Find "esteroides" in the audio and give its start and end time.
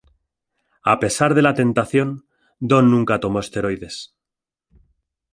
3.43-3.95